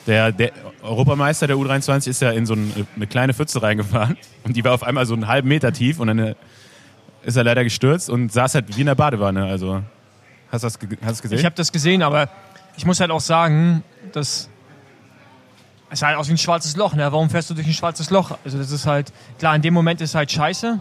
Der, 0.08 0.32
der 0.32 0.52
Europameister 0.82 1.48
der 1.48 1.56
U23 1.56 2.10
ist 2.10 2.22
ja 2.22 2.32
in 2.32 2.46
so 2.46 2.56
ein, 2.56 2.88
eine 2.96 3.08
kleine 3.08 3.34
Pfütze 3.34 3.62
reingefahren 3.62 4.18
und 4.44 4.56
die 4.56 4.64
war 4.64 4.74
auf 4.74 4.84
einmal 4.84 5.06
so 5.06 5.14
einen 5.14 5.28
halben 5.28 5.48
Meter 5.48 5.72
tief 5.72 6.00
und 6.00 6.08
dann 6.08 6.20
äh, 6.20 6.36
ist 7.24 7.38
er 7.38 7.44
leider 7.44 7.64
gestürzt 7.64 8.10
und 8.10 8.32
saß 8.32 8.56
halt 8.56 8.76
wie 8.76 8.82
in 8.82 8.88
der 8.88 8.96
Badewanne. 8.96 9.46
Also, 9.46 9.82
hast 10.52 10.64
du 10.64 10.68
das 10.68 10.74
hast 10.74 10.82
du 10.82 10.96
das 11.02 11.22
gesehen? 11.22 11.40
Ich 11.40 11.46
habe 11.46 11.56
das 11.56 11.72
gesehen, 11.72 12.02
aber 12.04 12.30
ich 12.76 12.86
muss 12.86 13.00
halt 13.00 13.12
auch 13.12 13.22
sagen, 13.22 13.84
dass 14.14 14.50
es 15.90 16.00
sah 16.00 16.08
halt 16.08 16.18
aus 16.18 16.28
wie 16.28 16.34
ein 16.34 16.38
schwarzes 16.40 16.76
Loch. 16.76 16.94
Ne? 16.96 17.04
Warum 17.12 17.30
fährst 17.30 17.50
du 17.50 17.54
durch 17.54 17.68
ein 17.68 17.74
schwarzes 17.74 18.10
Loch? 18.10 18.38
Also 18.44 18.58
das 18.58 18.72
ist 18.72 18.88
halt, 18.88 19.14
klar, 19.38 19.56
in 19.56 19.62
dem 19.62 19.74
Moment 19.74 20.02
ist 20.02 20.16
halt 20.16 20.32
scheiße, 20.32 20.80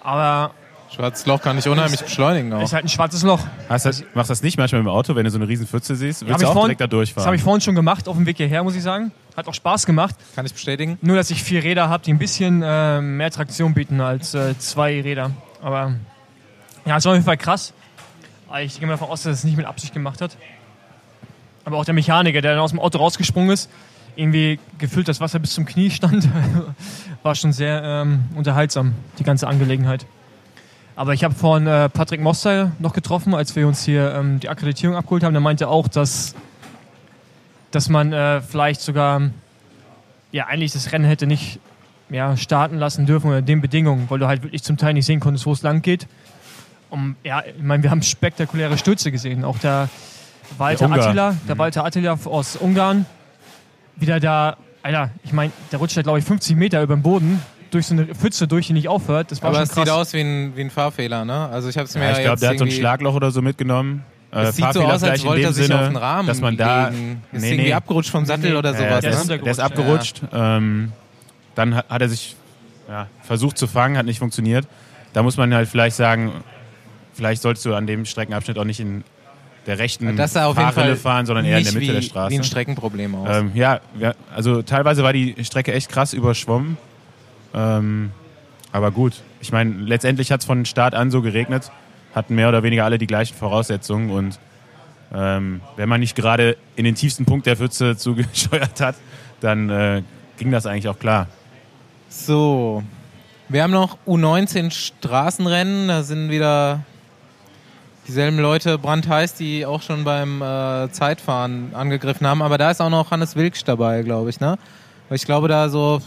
aber 0.00 0.52
Schwarzes 0.94 1.24
Loch 1.24 1.40
kann 1.40 1.56
ich 1.56 1.68
unheimlich 1.68 2.02
beschleunigen 2.02 2.50
es 2.50 2.58
auch. 2.58 2.62
ist 2.64 2.72
halt 2.72 2.84
ein 2.84 2.88
schwarzes 2.88 3.22
Loch. 3.22 3.38
Hast 3.68 3.86
das, 3.86 4.02
machst 4.12 4.28
du 4.28 4.32
das 4.32 4.42
nicht 4.42 4.58
manchmal 4.58 4.80
im 4.80 4.88
Auto, 4.88 5.14
wenn 5.14 5.24
du 5.24 5.30
so 5.30 5.38
eine 5.38 5.46
riesen 5.46 5.66
Pfütze 5.68 5.94
siehst? 5.94 6.26
Willst 6.26 6.40
du 6.40 6.44
ich 6.44 6.48
auch 6.48 6.52
vorhin- 6.52 6.70
direkt 6.70 6.80
da 6.80 6.86
durchfahren? 6.88 7.20
Das 7.22 7.26
habe 7.26 7.36
ich 7.36 7.42
vorhin 7.42 7.60
schon 7.60 7.76
gemacht, 7.76 8.08
auf 8.08 8.16
dem 8.16 8.26
Weg 8.26 8.38
hierher, 8.38 8.64
muss 8.64 8.74
ich 8.74 8.82
sagen. 8.82 9.12
Hat 9.36 9.46
auch 9.46 9.54
Spaß 9.54 9.86
gemacht. 9.86 10.16
Kann 10.34 10.44
ich 10.44 10.52
bestätigen? 10.52 10.98
Nur, 11.00 11.14
dass 11.16 11.30
ich 11.30 11.44
vier 11.44 11.62
Räder 11.62 11.88
habe, 11.88 12.02
die 12.02 12.12
ein 12.12 12.18
bisschen 12.18 12.62
äh, 12.62 13.00
mehr 13.00 13.30
Traktion 13.30 13.72
bieten 13.72 14.00
als 14.00 14.34
äh, 14.34 14.58
zwei 14.58 15.00
Räder. 15.00 15.30
Aber 15.62 15.94
ja, 16.84 16.96
es 16.96 17.04
war 17.04 17.12
auf 17.12 17.16
jeden 17.16 17.24
Fall 17.24 17.36
krass. 17.36 17.72
Ich 18.64 18.80
gehe 18.80 18.88
mal 18.88 18.94
davon 18.94 19.10
aus, 19.10 19.20
dass 19.22 19.26
er 19.26 19.32
es 19.34 19.44
nicht 19.44 19.56
mit 19.56 19.66
Absicht 19.66 19.94
gemacht 19.94 20.20
hat. 20.20 20.36
Aber 21.64 21.76
auch 21.78 21.84
der 21.84 21.94
Mechaniker, 21.94 22.40
der 22.40 22.52
dann 22.52 22.60
aus 22.60 22.70
dem 22.70 22.80
Auto 22.80 22.98
rausgesprungen 22.98 23.50
ist, 23.50 23.70
irgendwie 24.16 24.58
gefühlt 24.78 25.08
das 25.08 25.20
Wasser 25.20 25.38
bis 25.38 25.54
zum 25.54 25.66
Knie 25.66 25.90
stand, 25.90 26.28
war 27.22 27.34
schon 27.34 27.52
sehr 27.52 27.82
ähm, 27.84 28.24
unterhaltsam, 28.34 28.94
die 29.18 29.24
ganze 29.24 29.46
Angelegenheit. 29.46 30.06
Aber 30.96 31.14
ich 31.14 31.24
habe 31.24 31.34
vorhin 31.34 31.66
äh, 31.66 31.88
Patrick 31.88 32.20
Moster 32.20 32.72
noch 32.78 32.92
getroffen, 32.92 33.34
als 33.34 33.56
wir 33.56 33.66
uns 33.66 33.84
hier 33.84 34.14
ähm, 34.14 34.40
die 34.40 34.48
Akkreditierung 34.48 34.96
abgeholt 34.96 35.22
haben. 35.22 35.32
Der 35.32 35.40
meinte 35.40 35.68
auch, 35.68 35.88
dass, 35.88 36.34
dass 37.70 37.88
man 37.88 38.12
äh, 38.12 38.40
vielleicht 38.42 38.80
sogar 38.80 39.30
ja, 40.32 40.46
eigentlich 40.46 40.72
das 40.72 40.92
Rennen 40.92 41.06
hätte 41.06 41.26
nicht 41.26 41.58
ja, 42.10 42.36
starten 42.36 42.76
lassen 42.76 43.06
dürfen 43.06 43.28
unter 43.28 43.42
den 43.42 43.60
Bedingungen, 43.60 44.10
weil 44.10 44.18
du 44.18 44.26
halt 44.26 44.42
wirklich 44.42 44.62
zum 44.62 44.76
Teil 44.76 44.94
nicht 44.94 45.06
sehen 45.06 45.20
konntest, 45.20 45.46
wo 45.46 45.52
es 45.52 45.62
lang 45.62 45.82
geht. 45.82 46.06
Und, 46.90 47.16
ja, 47.22 47.42
ich 47.46 47.62
meine, 47.62 47.82
wir 47.82 47.90
haben 47.90 48.02
spektakuläre 48.02 48.76
Stürze 48.76 49.12
gesehen. 49.12 49.44
Auch 49.44 49.58
der 49.58 49.88
Walter 50.58 50.88
Der. 50.88 50.96
Attila, 51.04 51.36
der 51.48 51.58
Walter 51.58 51.84
Attila 51.84 52.18
aus 52.24 52.56
Ungarn, 52.56 53.06
wieder 53.96 54.20
da, 54.20 54.56
Alter, 54.82 55.10
ich 55.24 55.32
meine, 55.32 55.52
der 55.72 55.78
rutscht 55.78 55.96
da 55.96 56.02
glaube 56.02 56.18
ich 56.18 56.24
50 56.24 56.56
Meter 56.56 56.82
über 56.82 56.96
den 56.96 57.02
Boden, 57.02 57.42
durch 57.70 57.86
so 57.86 57.94
eine 57.94 58.06
Pfütze 58.14 58.48
durch, 58.48 58.66
die 58.66 58.72
nicht 58.72 58.88
aufhört. 58.88 59.30
Das 59.30 59.42
war 59.42 59.48
Aber 59.50 59.58
schon 59.58 59.62
es 59.64 59.68
krass. 59.70 59.84
sieht 59.84 59.92
aus 59.92 60.12
wie 60.12 60.20
ein, 60.20 60.56
wie 60.56 60.62
ein 60.62 60.70
Fahrfehler, 60.70 61.24
ne? 61.24 61.48
Also 61.50 61.68
ich 61.68 61.76
habe 61.76 61.86
es 61.86 61.94
mir 61.94 62.02
Ja, 62.04 62.12
ich 62.18 62.24
glaube, 62.24 62.40
der 62.40 62.50
hat 62.50 62.58
so 62.58 62.64
ein 62.64 62.70
Schlagloch 62.70 63.14
oder 63.14 63.30
so 63.30 63.42
mitgenommen. 63.42 64.04
Äh, 64.32 64.42
Es 64.42 64.56
sieht 64.56 64.64
so 64.72 64.80
Fahrfehler 64.80 64.94
aus, 64.94 65.02
als 65.04 65.24
wollte 65.24 65.40
dem 65.42 65.50
er 65.50 65.52
sich 65.52 65.66
Sinne, 65.66 65.78
auf 65.80 65.86
den 65.86 65.96
Rahmen 65.96 66.26
dass 66.28 66.40
man 66.40 66.56
da 66.56 66.88
legen. 66.88 67.22
Ist 67.32 67.40
Nee, 67.42 67.48
irgendwie 67.50 67.66
nee. 67.68 67.72
abgerutscht 67.74 68.10
vom 68.10 68.26
Sattel 68.26 68.50
Nee, 68.50 68.56
oder 68.56 68.74
sowas. 68.74 69.00
der, 69.02 69.10
ist 69.12 69.28
ne? 69.28 69.34
ist, 69.36 69.44
der 69.44 69.52
ist 69.52 69.60
abgerutscht. 69.60 70.22
Ähm, 70.32 70.92
dann 71.54 71.76
hat, 71.76 71.88
hat 71.88 72.02
er 72.02 72.08
sich 72.08 72.34
ja, 72.88 73.06
versucht 73.22 73.56
zu 73.56 73.66
fangen, 73.68 73.96
hat 73.96 74.06
nicht 74.06 74.18
funktioniert. 74.18 74.66
Da 75.12 75.22
muss 75.22 75.36
man 75.36 75.54
halt 75.54 75.68
vielleicht 75.68 75.94
sagen, 75.96 76.32
vielleicht 77.14 77.42
sollst 77.42 77.64
du 77.64 77.74
an 77.74 77.86
dem 77.86 78.04
Streckenabschnitt 78.04 78.58
auch 78.58 78.64
nicht 78.64 78.80
in 78.80 79.04
der 79.66 79.78
rechten 79.78 80.16
Das 80.16 80.32
sah 80.32 80.46
auf 80.46 80.58
jeden 80.58 80.72
Fall 80.72 80.96
fahren, 80.96 81.26
sondern 81.26 81.44
eher 81.44 81.58
in 81.58 81.64
der 81.64 81.72
Mitte 81.72 81.86
der 81.86 82.00
wie, 82.00 82.02
Straße. 82.02 82.30
wie 82.30 82.38
ein 82.38 82.44
Streckenproblem 82.44 83.14
aus. 83.14 83.28
Ähm, 83.30 83.50
ja, 83.54 83.80
ja, 83.98 84.14
also 84.34 84.62
teilweise 84.62 85.02
war 85.02 85.12
die 85.12 85.36
Strecke 85.44 85.72
echt 85.72 85.90
krass 85.90 86.12
überschwommen. 86.12 86.76
Ähm, 87.54 88.10
aber 88.72 88.90
gut, 88.90 89.14
ich 89.40 89.52
meine, 89.52 89.74
letztendlich 89.74 90.32
hat 90.32 90.40
es 90.40 90.46
von 90.46 90.64
Start 90.64 90.94
an 90.94 91.10
so 91.10 91.22
geregnet, 91.22 91.70
hatten 92.14 92.34
mehr 92.34 92.48
oder 92.48 92.62
weniger 92.62 92.84
alle 92.84 92.98
die 92.98 93.06
gleichen 93.06 93.36
Voraussetzungen 93.36 94.10
und 94.10 94.38
ähm, 95.12 95.60
wenn 95.76 95.88
man 95.88 96.00
nicht 96.00 96.14
gerade 96.14 96.56
in 96.76 96.84
den 96.84 96.94
tiefsten 96.94 97.24
Punkt 97.24 97.46
der 97.46 97.56
Pfütze 97.56 97.96
zugesteuert 97.96 98.80
hat, 98.80 98.96
dann 99.40 99.68
äh, 99.70 100.02
ging 100.38 100.50
das 100.50 100.66
eigentlich 100.66 100.88
auch 100.88 100.98
klar. 100.98 101.26
So, 102.08 102.82
wir 103.48 103.62
haben 103.62 103.72
noch 103.72 103.98
U19 104.06 104.70
Straßenrennen. 104.70 105.88
Da 105.88 106.02
sind 106.02 106.30
wieder 106.30 106.84
dieselben 108.10 108.40
Leute 108.40 108.76
brandheiß, 108.76 109.34
die 109.34 109.64
auch 109.64 109.82
schon 109.82 110.02
beim 110.02 110.42
äh, 110.42 110.90
Zeitfahren 110.90 111.70
angegriffen 111.74 112.26
haben. 112.26 112.42
Aber 112.42 112.58
da 112.58 112.72
ist 112.72 112.80
auch 112.80 112.90
noch 112.90 113.12
Hannes 113.12 113.36
Wilksch 113.36 113.62
dabei, 113.64 114.02
glaube 114.02 114.30
ich. 114.30 114.40
Ne? 114.40 114.58
Weil 115.08 115.16
ich 115.16 115.24
glaube, 115.24 115.46
da 115.46 115.68
so 115.68 116.02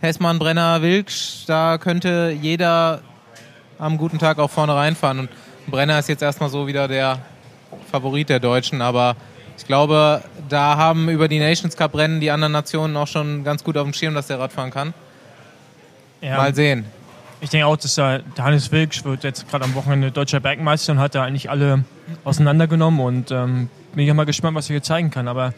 Hessmann, 0.00 0.38
Brenner, 0.38 0.80
Wilksch, 0.80 1.44
da 1.46 1.76
könnte 1.76 2.34
jeder 2.40 3.02
am 3.78 3.98
guten 3.98 4.18
Tag 4.18 4.38
auch 4.38 4.50
vorne 4.50 4.74
reinfahren. 4.74 5.18
Und 5.20 5.28
Brenner 5.66 5.98
ist 5.98 6.08
jetzt 6.08 6.22
erstmal 6.22 6.48
so 6.48 6.66
wieder 6.66 6.88
der 6.88 7.18
Favorit 7.90 8.30
der 8.30 8.40
Deutschen. 8.40 8.80
Aber 8.80 9.14
ich 9.58 9.66
glaube, 9.66 10.22
da 10.48 10.78
haben 10.78 11.10
über 11.10 11.28
die 11.28 11.38
Nations 11.38 11.76
Cup 11.76 11.94
Rennen 11.94 12.20
die 12.20 12.30
anderen 12.30 12.54
Nationen 12.54 12.96
auch 12.96 13.08
schon 13.08 13.44
ganz 13.44 13.62
gut 13.62 13.76
auf 13.76 13.84
dem 13.84 13.92
Schirm, 13.92 14.14
dass 14.14 14.26
der 14.26 14.38
Radfahren 14.38 14.70
kann. 14.70 14.94
Ja, 16.22 16.38
Mal 16.38 16.54
sehen. 16.54 16.86
Ich 17.42 17.50
denke 17.50 17.66
auch, 17.66 17.76
dass 17.76 17.96
der 17.96 18.20
der 18.20 18.44
Hannes 18.44 18.70
Wilksch 18.70 19.04
wird 19.04 19.24
jetzt 19.24 19.50
gerade 19.50 19.64
am 19.64 19.74
Wochenende 19.74 20.12
deutscher 20.12 20.38
Bergmeister 20.38 20.92
und 20.92 21.00
hat 21.00 21.16
da 21.16 21.24
eigentlich 21.24 21.50
alle 21.50 21.84
auseinandergenommen 22.22 23.00
und 23.00 23.32
ähm, 23.32 23.68
bin 23.96 24.06
ich 24.06 24.14
mal 24.14 24.24
gespannt, 24.24 24.56
was 24.56 24.70
er 24.70 24.74
hier 24.74 24.82
zeigen 24.84 25.10
kann. 25.10 25.26
Aber 25.26 25.52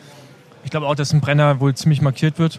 ich 0.64 0.70
glaube 0.70 0.86
auch, 0.86 0.94
dass 0.94 1.12
ein 1.12 1.20
Brenner 1.20 1.60
wohl 1.60 1.74
ziemlich 1.74 2.00
markiert 2.00 2.38
wird. 2.38 2.58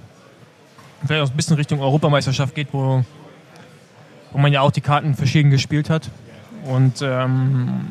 Vielleicht 1.04 1.24
auch 1.24 1.32
ein 1.32 1.36
bisschen 1.36 1.56
Richtung 1.56 1.82
Europameisterschaft 1.82 2.54
geht, 2.54 2.68
wo, 2.72 3.04
wo 4.32 4.38
man 4.38 4.54
ja 4.54 4.62
auch 4.62 4.70
die 4.70 4.82
Karten 4.82 5.16
verschieden 5.16 5.50
gespielt 5.50 5.90
hat. 5.90 6.12
Und 6.66 7.02
ähm, 7.02 7.88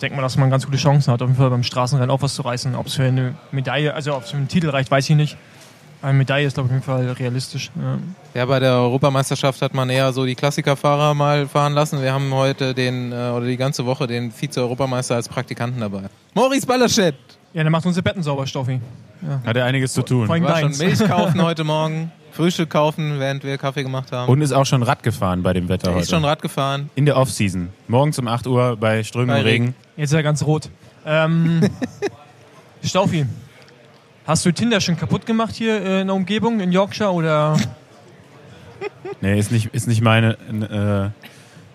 denke 0.00 0.16
mal, 0.16 0.22
dass 0.22 0.38
man 0.38 0.48
ganz 0.48 0.64
gute 0.64 0.78
Chancen 0.78 1.12
hat, 1.12 1.20
auf 1.20 1.28
jeden 1.28 1.38
Fall 1.38 1.50
beim 1.50 1.64
Straßenrennen 1.64 2.10
auch 2.10 2.22
was 2.22 2.34
zu 2.34 2.40
reißen. 2.40 2.74
Ob 2.74 2.86
es 2.86 2.94
für 2.94 3.04
eine 3.04 3.34
Medaille, 3.52 3.92
also 3.92 4.16
ob 4.16 4.24
es 4.24 4.30
für 4.30 4.38
einen 4.38 4.48
Titel 4.48 4.70
reicht, 4.70 4.90
weiß 4.90 5.10
ich 5.10 5.16
nicht. 5.16 5.36
Eine 6.00 6.18
Medaille 6.18 6.46
ist, 6.46 6.54
glaube 6.54 6.68
ich, 6.68 6.78
auf 6.78 6.86
jeden 6.86 7.06
Fall 7.06 7.10
realistisch. 7.12 7.70
Ja. 7.74 7.98
Ja, 8.34 8.46
bei 8.46 8.60
der 8.60 8.72
Europameisterschaft 8.74 9.60
hat 9.62 9.74
man 9.74 9.90
eher 9.90 10.12
so 10.12 10.24
die 10.24 10.34
Klassikerfahrer 10.36 11.14
mal 11.14 11.48
fahren 11.48 11.72
lassen. 11.72 12.00
Wir 12.00 12.12
haben 12.12 12.32
heute 12.32 12.72
den, 12.72 13.10
äh, 13.10 13.30
oder 13.30 13.46
die 13.46 13.56
ganze 13.56 13.84
Woche 13.84 14.06
den 14.06 14.30
Vize-Europameister 14.30 15.16
als 15.16 15.28
Praktikanten 15.28 15.80
dabei. 15.80 16.02
Maurice 16.34 16.66
Ballerstedt 16.66 17.16
ja, 17.54 17.62
der 17.62 17.70
macht 17.70 17.86
unsere 17.86 18.02
Betten 18.02 18.22
sauber, 18.22 18.46
Stoffi. 18.46 18.80
Hat 19.44 19.56
er 19.56 19.64
einiges 19.64 19.92
zu 19.92 20.02
tun. 20.02 20.26
Vor 20.26 20.34
allem 20.34 20.44
war 20.44 20.60
schon. 20.60 20.76
Milch 20.76 20.98
kaufen 21.00 21.42
heute 21.42 21.64
Morgen, 21.64 22.12
Frühstück 22.30 22.70
kaufen, 22.70 23.18
während 23.18 23.42
wir 23.42 23.56
Kaffee 23.58 23.82
gemacht 23.82 24.12
haben. 24.12 24.30
Und 24.30 24.42
ist 24.42 24.52
auch 24.52 24.66
schon 24.66 24.82
Rad 24.82 25.02
gefahren 25.02 25.42
bei 25.42 25.54
dem 25.54 25.68
Wetter 25.68 25.88
er 25.88 25.94
heute. 25.94 26.02
ist 26.02 26.10
schon 26.10 26.24
Rad 26.24 26.42
gefahren. 26.42 26.90
In 26.94 27.06
der 27.06 27.16
Offseason. 27.16 27.70
Morgens 27.88 28.18
um 28.18 28.28
8 28.28 28.46
Uhr 28.46 28.76
bei 28.76 29.02
strömendem 29.02 29.44
Regen. 29.44 29.64
Regen. 29.64 29.76
Jetzt 29.96 30.10
ist 30.10 30.14
er 30.16 30.22
ganz 30.22 30.42
rot. 30.44 30.68
Ähm, 31.06 31.68
Staufi, 32.84 33.26
hast 34.28 34.46
du 34.46 34.52
Tinder 34.52 34.80
schon 34.80 34.96
kaputt 34.96 35.26
gemacht 35.26 35.54
hier 35.56 35.82
äh, 35.82 36.00
in 36.02 36.06
der 36.06 36.14
Umgebung 36.14 36.60
in 36.60 36.70
Yorkshire 36.70 37.10
oder? 37.10 37.56
Nee, 39.20 39.38
ist 39.40 39.50
nicht, 39.50 39.74
ist 39.74 39.88
nicht 39.88 40.02
meine, 40.02 40.34
äh, 40.48 41.10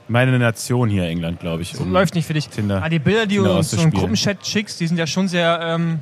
meine 0.07 0.39
Nation 0.39 0.89
hier, 0.89 1.03
England, 1.03 1.41
glaube 1.41 1.61
ich. 1.63 1.73
So 1.73 1.83
um- 1.83 1.91
läuft 1.91 2.15
nicht 2.15 2.25
für 2.25 2.33
dich. 2.33 2.47
Tinder- 2.47 2.81
ah, 2.81 2.87
die 2.87 2.99
Bilder, 2.99 3.25
die 3.25 3.35
Tinder 3.35 3.49
du 3.51 3.57
uns 3.57 3.71
so 3.71 3.81
im. 3.81 3.91
Gruppenchat 3.91 4.45
schickst, 4.47 4.79
die 4.79 4.87
sind 4.87 4.97
ja 4.97 5.05
schon 5.05 5.27
sehr 5.27 5.59
ähm, 5.61 5.99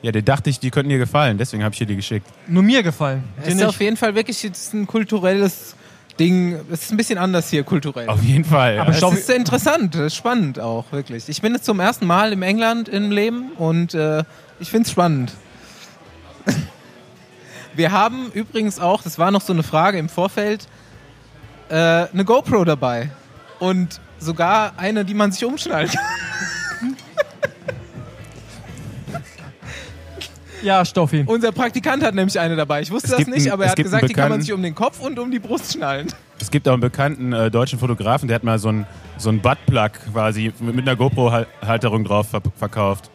Ja, 0.00 0.10
der 0.12 0.22
dachte 0.22 0.48
ich, 0.48 0.58
die 0.58 0.70
könnten 0.70 0.88
dir 0.88 0.96
gefallen, 0.98 1.36
deswegen 1.36 1.62
habe 1.64 1.74
ich 1.74 1.78
dir 1.78 1.86
die 1.86 1.96
geschickt. 1.96 2.26
nur 2.46 2.62
mir 2.62 2.82
gefallen. 2.82 3.24
Es 3.42 3.48
ist 3.48 3.54
nicht. 3.56 3.64
auf 3.66 3.78
jeden 3.80 3.98
Fall 3.98 4.14
wirklich 4.14 4.42
jetzt 4.42 4.72
ein 4.72 4.86
kulturelles 4.86 5.74
Ding. 6.18 6.56
Es 6.72 6.84
ist 6.84 6.92
ein 6.92 6.96
bisschen 6.96 7.18
anders 7.18 7.50
hier 7.50 7.62
kulturell. 7.64 8.08
Auf 8.08 8.22
jeden 8.22 8.44
Fall. 8.44 8.78
Aber 8.78 8.92
ja. 8.92 9.08
Es 9.08 9.18
ist 9.18 9.30
interessant, 9.30 9.94
es 9.96 10.00
ist 10.06 10.16
spannend 10.16 10.58
auch, 10.60 10.90
wirklich. 10.92 11.28
Ich 11.28 11.42
bin 11.42 11.52
jetzt 11.52 11.66
zum 11.66 11.78
ersten 11.80 12.06
Mal 12.06 12.32
im 12.32 12.42
England 12.42 12.88
im 12.88 13.10
Leben 13.10 13.50
und 13.58 13.92
äh, 13.92 14.24
ich 14.60 14.70
finde 14.70 14.86
es 14.86 14.92
spannend. 14.92 15.32
Wir 17.78 17.92
haben 17.92 18.32
übrigens 18.32 18.80
auch, 18.80 19.02
das 19.02 19.20
war 19.20 19.30
noch 19.30 19.40
so 19.40 19.52
eine 19.52 19.62
Frage 19.62 19.98
im 19.98 20.08
Vorfeld, 20.08 20.66
äh, 21.68 21.74
eine 21.74 22.24
GoPro 22.24 22.64
dabei. 22.64 23.08
Und 23.60 24.00
sogar 24.18 24.72
eine, 24.76 25.04
die 25.04 25.14
man 25.14 25.30
sich 25.30 25.44
umschnallt. 25.44 25.92
ja, 30.62 30.84
Staufi. 30.84 31.22
Unser 31.24 31.52
Praktikant 31.52 32.02
hat 32.02 32.16
nämlich 32.16 32.40
eine 32.40 32.56
dabei. 32.56 32.80
Ich 32.82 32.90
wusste 32.90 33.12
Es 33.12 33.18
das 33.18 33.26
nicht, 33.28 33.42
einen- 33.42 33.52
aber 33.52 33.66
er 33.66 33.70
hat 33.70 33.76
gesagt, 33.76 34.08
die 34.08 34.12
kann 34.12 34.30
man 34.30 34.42
sich 34.42 34.52
um 34.52 34.60
den 34.60 34.74
Kopf 34.74 34.98
und 34.98 35.16
um 35.20 35.30
die 35.30 35.38
Brust 35.38 35.74
schnallen. 35.74 36.08
Es 36.40 36.50
gibt 36.50 36.66
auch 36.66 36.72
einen 36.72 36.80
bekannten 36.80 37.32
äh, 37.32 37.48
deutschen 37.48 37.78
Fotografen, 37.78 38.26
der 38.26 38.34
hat 38.34 38.42
mal 38.42 38.58
so 38.58 38.70
einen 38.70 38.86
so 39.18 39.28
einen 39.28 39.40
Buttplug 39.40 39.92
quasi 40.12 40.52
mit, 40.58 40.74
mit 40.74 40.88
einer 40.88 40.96
GoPro-Halterung 40.96 42.02
drauf 42.02 42.30
ver 42.30 42.42
verkauft. 42.56 43.08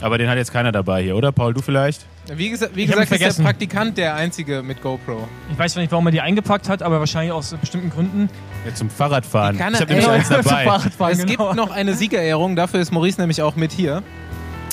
Aber 0.00 0.18
den 0.18 0.28
hat 0.28 0.36
jetzt 0.36 0.52
keiner 0.52 0.72
dabei 0.72 1.04
hier, 1.04 1.14
oder? 1.14 1.30
Paul, 1.30 1.54
du 1.54 1.62
vielleicht? 1.62 2.06
Wie, 2.34 2.48
gesa 2.50 2.68
wie 2.74 2.84
Ich 2.84 2.90
gesagt, 2.90 3.12
ist 3.12 3.38
der. 3.38 3.44
Praktikant 3.44 3.98
der 3.98 4.14
einzige 4.14 4.62
mit 4.62 4.80
GoPro. 4.82 5.28
Ich 5.52 5.58
weiß 5.58 5.74
zwar 5.74 5.82
nicht, 5.82 5.92
warum 5.92 6.06
er 6.06 6.12
die 6.12 6.20
eingepackt 6.22 6.68
hat, 6.68 6.82
aber 6.82 6.98
wahrscheinlich 6.98 7.32
aus 7.32 7.54
bestimmten 7.60 7.90
Gründen. 7.90 8.30
Ja, 8.66 8.74
zum 8.74 8.88
Fahrradfahren. 8.88 9.56
Ich 9.56 9.60
er- 9.60 9.66
habe 9.72 9.84
nämlich 9.86 10.08
eins 10.08 10.28
Zum 10.28 10.36
dabei. 10.42 10.64
Fahrradfahren, 10.64 11.12
Es 11.12 11.26
genau. 11.26 11.48
gibt 11.48 11.56
noch 11.56 11.70
eine 11.70 11.92
Siegerehrung, 11.94 12.56
dafür 12.56 12.80
ist 12.80 12.92
Maurice 12.92 13.20
nämlich 13.20 13.42
auch 13.42 13.56
mit 13.56 13.72
hier. 13.72 14.02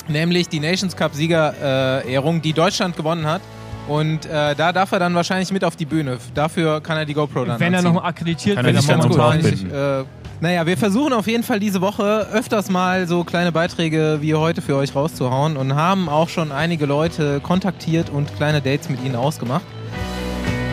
Nämlich 0.08 0.48
die 0.48 0.60
Nations 0.60 0.96
Cup 0.96 1.14
Siegerehrung, 1.14 2.42
die 2.42 2.52
Deutschland 2.54 2.96
gewonnen 2.96 3.26
hat. 3.26 3.42
Und 3.88 4.26
äh, 4.26 4.54
da 4.54 4.72
darf 4.72 4.92
er 4.92 5.00
dann 5.00 5.14
wahrscheinlich 5.14 5.50
mit 5.52 5.64
auf 5.64 5.74
die 5.76 5.84
Bühne. 5.86 6.18
Dafür 6.34 6.80
kann 6.80 6.96
er 6.96 7.04
die 7.04 7.14
GoPro 7.14 7.44
dann 7.44 7.58
Wenn 7.60 7.72
er 7.74 7.80
anziehen. 7.80 7.94
noch 7.94 8.04
akkreditiert 8.04 8.56
wird, 8.56 8.66
er 8.66 8.72
dann 8.82 8.98
momentan 8.98 9.10
Gut, 9.10 9.20
eigentlich, 9.20 9.64
äh, 9.64 10.04
naja, 10.42 10.66
wir 10.66 10.76
versuchen 10.76 11.12
auf 11.12 11.28
jeden 11.28 11.44
Fall 11.44 11.60
diese 11.60 11.80
Woche 11.80 12.26
öfters 12.32 12.68
mal 12.68 13.06
so 13.06 13.22
kleine 13.22 13.52
Beiträge 13.52 14.18
wie 14.22 14.34
heute 14.34 14.60
für 14.60 14.74
euch 14.74 14.92
rauszuhauen 14.92 15.56
und 15.56 15.76
haben 15.76 16.08
auch 16.08 16.28
schon 16.28 16.50
einige 16.50 16.84
Leute 16.84 17.38
kontaktiert 17.38 18.10
und 18.10 18.34
kleine 18.34 18.60
Dates 18.60 18.88
mit 18.88 19.04
ihnen 19.04 19.14
ausgemacht. 19.14 19.62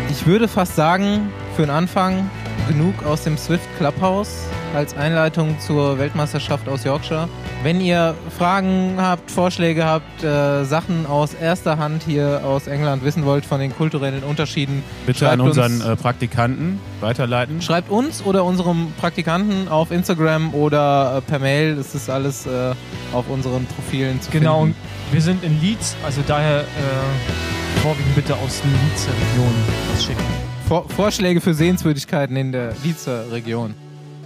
Ich 0.09 0.25
würde 0.25 0.47
fast 0.47 0.75
sagen, 0.75 1.31
für 1.55 1.61
den 1.61 1.69
Anfang 1.69 2.31
genug 2.67 3.03
aus 3.05 3.23
dem 3.23 3.37
Swift 3.37 3.67
Clubhouse 3.77 4.29
als 4.75 4.95
Einleitung 4.95 5.59
zur 5.59 5.97
Weltmeisterschaft 5.97 6.67
aus 6.69 6.83
Yorkshire. 6.83 7.27
Wenn 7.63 7.81
ihr 7.81 8.13
Fragen 8.37 8.95
habt, 8.97 9.31
Vorschläge 9.31 9.83
habt, 9.85 10.23
äh, 10.23 10.63
Sachen 10.63 11.05
aus 11.07 11.33
erster 11.33 11.77
Hand 11.77 12.03
hier 12.03 12.41
aus 12.45 12.67
England 12.67 13.03
wissen 13.03 13.25
wollt 13.25 13.45
von 13.45 13.59
den 13.59 13.75
kulturellen 13.75 14.23
Unterschieden, 14.23 14.83
Bitte 15.05 15.29
an 15.29 15.41
unseren 15.41 15.73
uns- 15.81 15.85
äh, 15.85 15.95
Praktikanten 15.95 16.79
weiterleiten. 17.01 17.61
Schreibt 17.61 17.89
uns 17.89 18.23
oder 18.23 18.43
unserem 18.43 18.91
Praktikanten 18.99 19.67
auf 19.67 19.91
Instagram 19.91 20.53
oder 20.53 21.17
äh, 21.17 21.21
per 21.21 21.39
Mail. 21.39 21.75
Das 21.75 21.95
ist 21.95 22.09
alles 22.09 22.45
äh, 22.45 22.73
auf 23.13 23.27
unseren 23.29 23.65
Profilen 23.65 24.21
zu 24.21 24.29
Genau, 24.31 24.61
finden. 24.63 24.75
wir 25.11 25.21
sind 25.21 25.43
in 25.43 25.59
Leeds, 25.61 25.95
also 26.05 26.21
daher 26.27 26.59
äh, 26.61 27.79
vorwiegend 27.81 28.13
bitte 28.15 28.33
aus 28.35 28.61
der 28.61 28.71
Leedser 28.71 29.11
Region 29.11 29.53
was 29.91 30.03
schicken. 30.05 30.48
Vor 30.69 30.87
Vorschläge 30.87 31.41
für 31.41 31.55
Sehenswürdigkeiten 31.55 32.35
in 32.35 32.51
der 32.51 32.75
Leedser 32.83 33.31
Region. 33.31 33.73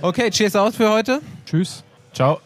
Okay, 0.02 0.30
cheers 0.30 0.58
out 0.58 0.76
für 0.76 0.92
heute. 0.92 1.22
Tschüss. 1.46 1.86
Ciao. 2.12 2.42